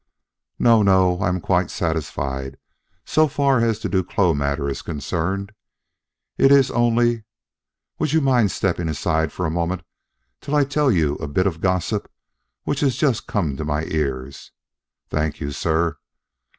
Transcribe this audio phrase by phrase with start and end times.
[0.57, 1.19] "No, no.
[1.19, 2.57] I am quite satisfied,
[3.05, 5.51] so far as the Duclos matter is concerned.
[6.39, 7.25] It is only
[7.99, 9.83] would you mind stepping aside for a moment
[10.39, 12.09] till I tell you a bit of gossip
[12.63, 14.51] which has just come to my ears?
[15.07, 15.97] Thank you, sir.